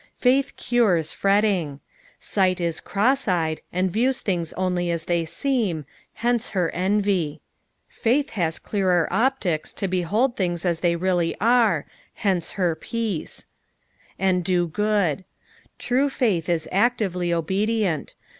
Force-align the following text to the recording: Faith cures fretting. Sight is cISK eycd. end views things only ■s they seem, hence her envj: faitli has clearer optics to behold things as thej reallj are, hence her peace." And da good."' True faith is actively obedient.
Faith 0.15 0.57
cures 0.57 1.11
fretting. 1.11 1.79
Sight 2.19 2.59
is 2.59 2.81
cISK 2.81 3.15
eycd. 3.21 3.59
end 3.71 3.91
views 3.91 4.21
things 4.21 4.51
only 4.53 4.87
■s 4.87 5.05
they 5.05 5.25
seem, 5.25 5.85
hence 6.15 6.49
her 6.57 6.71
envj: 6.73 7.39
faitli 7.87 8.29
has 8.31 8.57
clearer 8.57 9.07
optics 9.11 9.71
to 9.73 9.87
behold 9.87 10.35
things 10.35 10.65
as 10.65 10.81
thej 10.81 10.97
reallj 10.97 11.35
are, 11.39 11.85
hence 12.15 12.49
her 12.57 12.73
peace." 12.75 13.45
And 14.27 14.43
da 14.43 14.65
good."' 14.65 15.23
True 15.77 16.09
faith 16.09 16.49
is 16.49 16.67
actively 16.71 17.31
obedient. 17.31 18.15